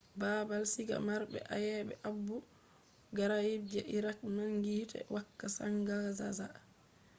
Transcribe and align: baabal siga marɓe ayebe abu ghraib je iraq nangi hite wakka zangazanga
baabal 0.19 0.63
siga 0.73 0.97
marɓe 1.07 1.39
ayebe 1.55 1.93
abu 2.09 2.35
ghraib 3.17 3.61
je 3.71 3.81
iraq 3.97 4.19
nangi 4.35 4.69
hite 4.77 4.99
wakka 5.13 5.45
zangazanga 5.55 6.59